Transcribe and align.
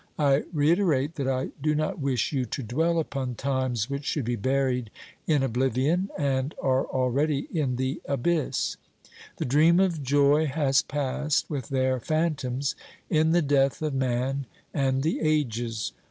I 0.17 0.45
reiterate 0.51 1.13
that 1.17 1.27
I 1.27 1.51
do 1.61 1.75
not 1.75 1.99
wish 1.99 2.33
you 2.33 2.45
to 2.45 2.63
dwell 2.63 2.97
upon 2.97 3.35
times 3.35 3.87
which 3.87 4.03
should 4.05 4.25
be 4.25 4.35
buried 4.35 4.89
in 5.27 5.43
oblivion 5.43 6.09
and 6.17 6.55
are 6.59 6.87
already 6.87 7.47
in 7.53 7.75
the 7.75 8.01
abyss. 8.05 8.77
The 9.37 9.45
dream 9.45 9.79
of 9.79 10.01
joy 10.01 10.47
has 10.47 10.81
passed 10.81 11.51
with 11.51 11.69
their 11.69 11.99
phantoms 11.99 12.73
in 13.11 13.29
the 13.31 13.43
death 13.43 13.83
of 13.83 13.93
man 13.93 14.47
and 14.73 15.03
the 15.03 15.19
ages. 15.19 15.91